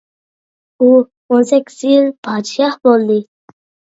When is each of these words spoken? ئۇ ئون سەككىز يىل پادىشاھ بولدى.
ئۇ 0.81 0.87
ئون 0.95 1.43
سەككىز 1.51 1.77
يىل 1.89 2.09
پادىشاھ 2.27 2.79
بولدى. 2.89 3.19